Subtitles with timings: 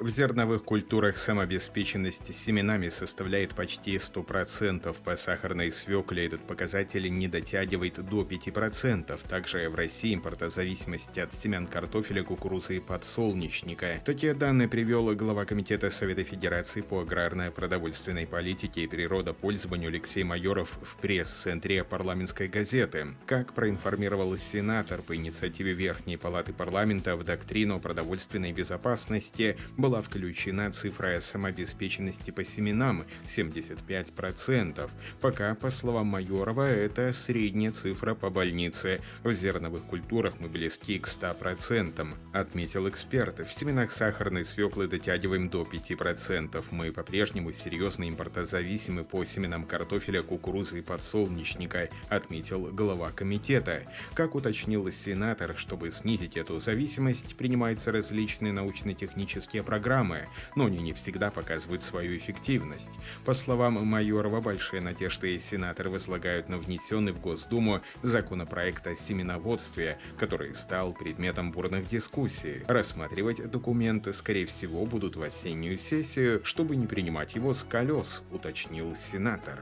[0.00, 4.96] В зерновых культурах самообеспеченность семенами составляет почти 100%.
[5.04, 9.20] По сахарной свекле этот показатель не дотягивает до 5%.
[9.28, 14.00] Также в России импортозависимость от семян картофеля, кукурузы и подсолнечника.
[14.02, 20.96] Такие данные привел глава Комитета Совета Федерации по аграрно-продовольственной политике и природопользованию Алексей Майоров в
[20.96, 23.08] пресс-центре парламентской газеты.
[23.26, 30.70] Как проинформировал сенатор по инициативе Верхней Палаты парламента в доктрину продовольственной безопасности был была включена
[30.70, 34.88] цифра самообеспеченности по семенам 75%.
[35.20, 39.00] Пока, по словам Майорова, это средняя цифра по больнице.
[39.24, 43.40] В зерновых культурах мы близки к 100%, отметил эксперт.
[43.40, 46.64] В семенах сахарной свеклы дотягиваем до 5%.
[46.70, 53.82] Мы по-прежнему серьезно импортозависимы по семенам картофеля, кукурузы и подсолнечника, отметил глава комитета.
[54.14, 60.92] Как уточнил сенатор, чтобы снизить эту зависимость, принимаются различные научно-технические программы программы, но они не
[60.92, 62.90] всегда показывают свою эффективность.
[63.24, 70.54] По словам Майорова, большие надежды сенаторы возлагают на внесенный в Госдуму законопроект о семеноводстве, который
[70.54, 72.62] стал предметом бурных дискуссий.
[72.68, 78.94] Рассматривать документы, скорее всего, будут в осеннюю сессию, чтобы не принимать его с колес, уточнил
[78.96, 79.60] сенатор.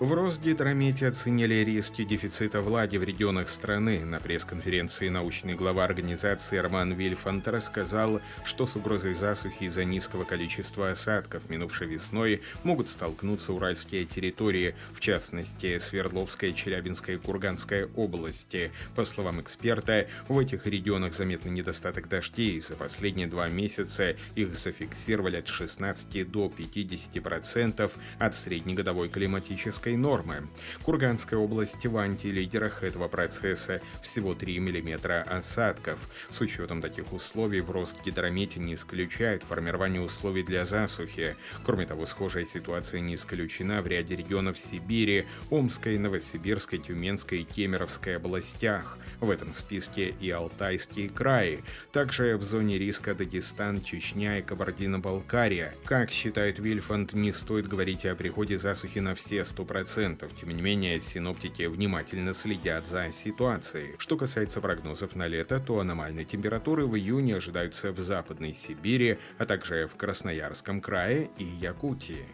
[0.00, 4.02] В Росгидромете оценили риски дефицита влаги в регионах страны.
[4.02, 10.92] На пресс-конференции научный глава организации Роман Вильфант рассказал, что с угрозой засухи из-за низкого количества
[10.92, 18.70] осадков минувшей весной могут столкнуться уральские территории, в частности Свердловская, Челябинская и Курганская области.
[18.96, 22.58] По словам эксперта, в этих регионах заметный недостаток дождей.
[22.62, 30.48] За последние два месяца их зафиксировали от 16 до 50% от среднегодовой климатической климатической нормы.
[30.82, 35.98] Курганская область в антилидерах этого процесса всего 3 мм осадков.
[36.30, 41.36] С учетом таких условий в Росгидромете не исключают формирование условий для засухи.
[41.64, 48.16] Кроме того, схожая ситуация не исключена в ряде регионов Сибири, Омской, Новосибирской, Тюменской и Кемеровской
[48.16, 48.98] областях.
[49.20, 51.58] В этом списке и Алтайские краи.
[51.92, 55.74] Также в зоне риска Дагестан, Чечня и Кабардино-Балкария.
[55.84, 60.30] Как считает Вильфанд, не стоит говорить о приходе засухи на все 100%, 100%.
[60.34, 63.94] Тем не менее, синоптики внимательно следят за ситуацией.
[63.98, 69.46] Что касается прогнозов на лето, то аномальные температуры в июне ожидаются в Западной Сибири, а
[69.46, 72.26] также в Красноярском крае и Якутии.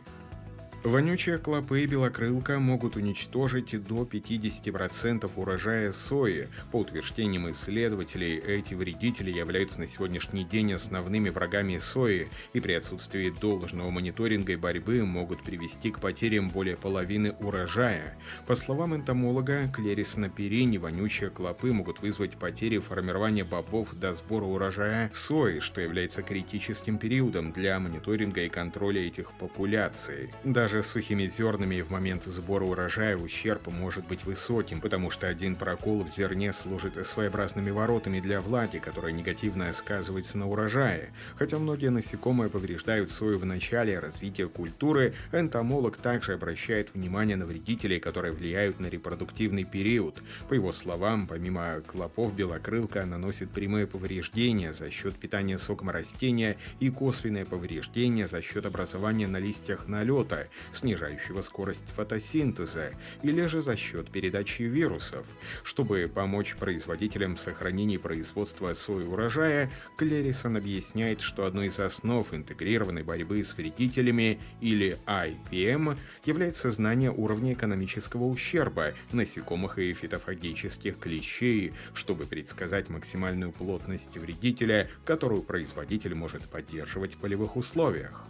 [0.86, 6.46] Вонючие клопы и белокрылка могут уничтожить до 50% урожая сои.
[6.70, 13.30] По утверждениям исследователей, эти вредители являются на сегодняшний день основными врагами сои и при отсутствии
[13.30, 18.16] должного мониторинга и борьбы могут привести к потерям более половины урожая.
[18.46, 25.10] По словам энтомолога Клерисона Перини, вонючие клопы могут вызвать потери формирования бобов до сбора урожая
[25.12, 30.30] сои, что является критическим периодом для мониторинга и контроля этих популяций.
[30.44, 35.56] Даже даже сухими зернами в момент сбора урожая ущерб может быть высоким, потому что один
[35.56, 41.12] прокол в зерне служит своеобразными воротами для влаги, которая негативно сказывается на урожае.
[41.36, 47.98] Хотя многие насекомые повреждают сою в начале развития культуры, энтомолог также обращает внимание на вредителей,
[47.98, 50.22] которые влияют на репродуктивный период.
[50.48, 56.90] По его словам, помимо клопов, белокрылка наносит прямые повреждения за счет питания соком растения и
[56.90, 62.90] косвенные повреждения за счет образования на листьях налета, снижающего скорость фотосинтеза,
[63.22, 65.26] или же за счет передачи вирусов.
[65.62, 73.02] Чтобы помочь производителям в сохранении производства сои урожая, Клерисон объясняет, что одной из основ интегрированной
[73.02, 82.24] борьбы с вредителями, или IPM, является знание уровня экономического ущерба насекомых и фитофагических клещей, чтобы
[82.24, 88.24] предсказать максимальную плотность вредителя, которую производитель может поддерживать в полевых условиях.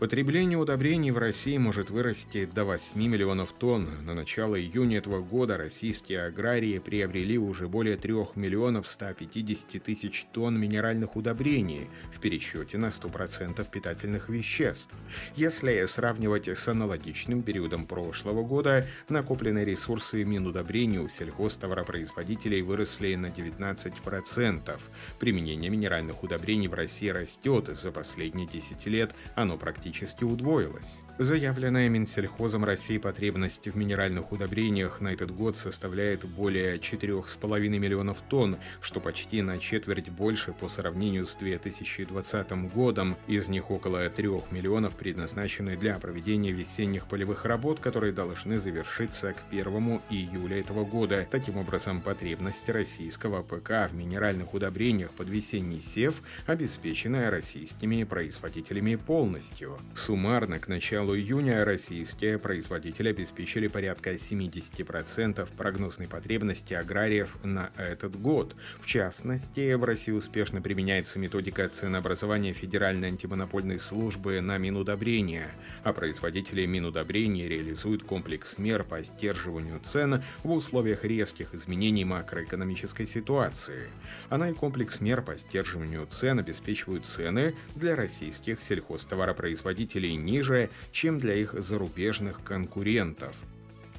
[0.00, 4.04] Потребление удобрений в России может вырасти до 8 миллионов тонн.
[4.04, 10.58] На начало июня этого года российские аграрии приобрели уже более 3 миллионов 150 тысяч тонн
[10.58, 14.92] минеральных удобрений в пересчете на 100% питательных веществ.
[15.36, 24.80] Если сравнивать с аналогичным периодом прошлого года, накопленные ресурсы минудобрений у сельхозтоваропроизводителей выросли на 19%.
[25.20, 27.68] Применение минеральных удобрений в России растет.
[27.68, 31.04] За последние 10 лет оно практически практически удвоилась.
[31.18, 38.56] Заявленная Минсельхозом России потребность в минеральных удобрениях на этот год составляет более 4,5 миллионов тонн,
[38.80, 43.16] что почти на четверть больше по сравнению с 2020 годом.
[43.28, 49.44] Из них около 3 миллионов предназначены для проведения весенних полевых работ, которые должны завершиться к
[49.52, 51.28] 1 июля этого года.
[51.30, 59.73] Таким образом, потребность российского ПК в минеральных удобрениях под весенний сев обеспечена российскими производителями полностью.
[59.94, 68.54] Суммарно к началу июня российские производители обеспечили порядка 70% прогнозной потребности аграриев на этот год.
[68.80, 75.48] В частности, в России успешно применяется методика ценообразования Федеральной антимонопольной службы на минудобрения,
[75.82, 83.88] а производители минудобрений реализуют комплекс мер по сдерживанию цен в условиях резких изменений макроэкономической ситуации.
[84.28, 89.63] Она и комплекс мер по сдерживанию цен обеспечивают цены для российских сельхозтоваропроизводителей
[90.16, 93.36] ниже, чем для их зарубежных конкурентов–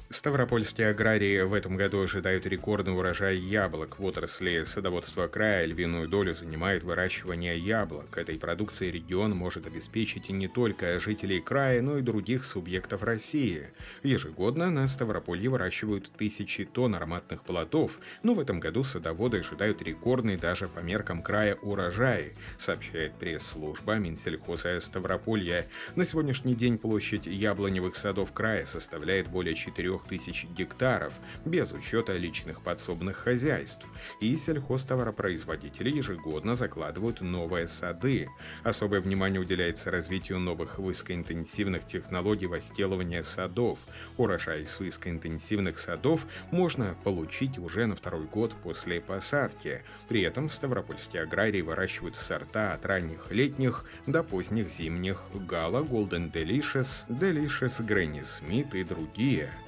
[0.08, 3.98] Ставропольские аграрии в этом году ожидают рекордный урожай яблок.
[3.98, 8.16] В отрасли садоводства края львиную долю занимает выращивание яблок.
[8.16, 13.66] Этой продукцией регион может обеспечить и не только жителей края, но и других субъектов России.
[14.04, 20.36] Ежегодно на Ставрополье выращивают тысячи тонн ароматных плодов, но в этом году садоводы ожидают рекордный
[20.36, 25.66] даже по меркам края урожай, сообщает пресс-служба Минсельхоза Ставрополья.
[25.96, 31.14] На сегодняшний день площадь яблоневых садов края составляет более 4 тысяч гектаров,
[31.44, 33.86] без учета личных подсобных хозяйств,
[34.20, 38.28] и сельхозтоваропроизводители ежегодно закладывают новые сады.
[38.64, 43.80] Особое внимание уделяется развитию новых высокоинтенсивных технологий возделывания садов.
[44.16, 49.82] Урожай из высокоинтенсивных садов можно получить уже на второй год после посадки.
[50.08, 57.06] При этом ставропольские аграрии выращивают сорта от ранних летних до поздних зимних Гала, Golden Delicious,
[57.08, 59.50] Delicious Granny Smith и другие–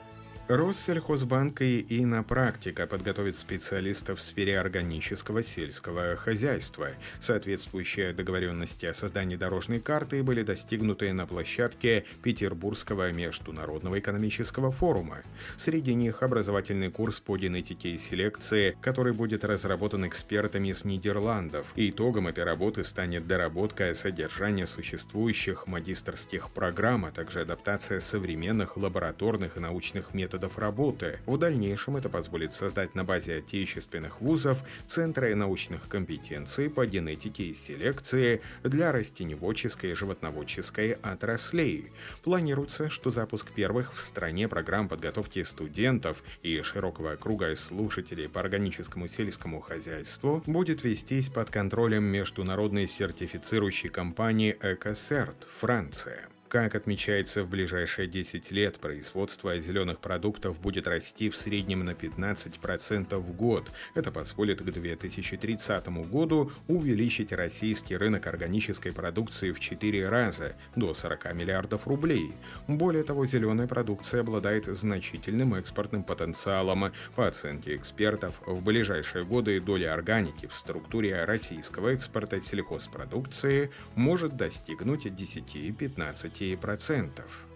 [0.49, 6.89] Россельхозбанк и Инопрактика подготовит специалистов в сфере органического сельского хозяйства.
[7.21, 15.19] Соответствующие договоренности о создании дорожной карты были достигнуты на площадке Петербургского международного экономического форума.
[15.59, 21.67] Среди них образовательный курс по генетике и селекции, который будет разработан экспертами из Нидерландов.
[21.77, 29.61] Итогом этой работы станет доработка содержания существующих магистрских программ, а также адаптация современных лабораторных и
[29.61, 31.19] научных методов методов работы.
[31.27, 37.55] В дальнейшем это позволит создать на базе отечественных вузов центры научных компетенций по генетике и
[37.55, 41.91] селекции для растеневодческой и животноводческой отраслей.
[42.23, 49.09] Планируется, что запуск первых в стране программ подготовки студентов и широкого круга слушателей по органическому
[49.09, 56.29] сельскому хозяйству будет вестись под контролем международной сертифицирующей компании «Экосерт» Франция.
[56.49, 63.17] Как отмечается, в ближайшие 10 лет производство зеленых продуктов будет расти в среднем на 15%
[63.19, 63.71] в год.
[63.95, 71.35] Это позволит к 2030 году увеличить российский рынок органической продукции в 4 раза, до 40
[71.35, 72.33] миллиардов рублей.
[72.67, 76.95] Более того, зеленая продукция обладает значительным экспортным потенциалом.
[77.15, 85.05] По оценке экспертов, в ближайшие годы доля органики в структуре российского экспорта сельхозпродукции может достигнуть
[85.05, 87.48] 10-15 10%.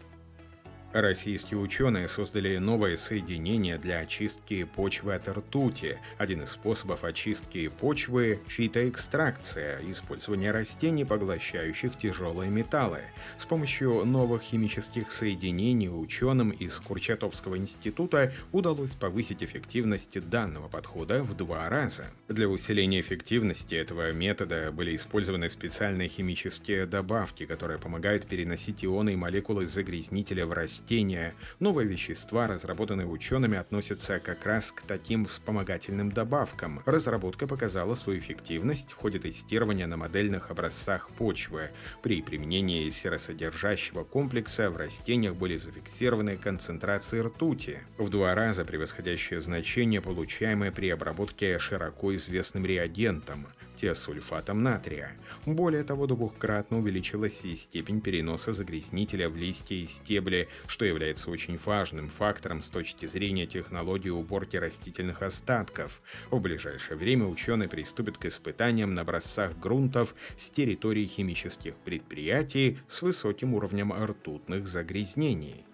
[0.92, 5.98] Российские ученые создали новое соединение для очистки почвы от ртути.
[6.18, 13.00] Один из способов очистки почвы– фитоэкстракция, использование растений, поглощающих тяжелые металлы.
[13.38, 21.34] С помощью новых химических соединений ученым из Курчатовского института удалось повысить эффективность данного подхода в
[21.34, 22.04] два раза.
[22.28, 29.16] Для усиления эффективности этого метода были использованы специальные химические добавки, которые помогают переносить ионы и
[29.16, 31.34] молекулы загрязнителя в растения растения.
[31.60, 36.82] Новые вещества, разработанные учеными, относятся как раз к таким вспомогательным добавкам.
[36.86, 41.70] Разработка показала свою эффективность в ходе тестирования на модельных образцах почвы.
[42.02, 50.00] При применении серосодержащего комплекса в растениях были зафиксированы концентрации ртути, в два раза превосходящее значение,
[50.00, 53.46] получаемое при обработке широко известным реагентом
[53.82, 55.16] тиосульфатом натрия.
[55.44, 61.58] Более того, двухкратно увеличилась и степень переноса загрязнителя в листья и стебли, что является очень
[61.58, 66.00] важным фактором с точки зрения технологии уборки растительных остатков.
[66.30, 73.02] В ближайшее время ученые приступят к испытаниям на образцах грунтов с территории химических предприятий с
[73.02, 75.64] высоким уровнем ртутных загрязнений.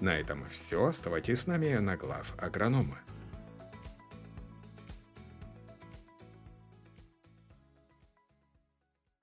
[0.00, 0.86] На этом все.
[0.86, 3.00] Оставайтесь с нами на глав агронома.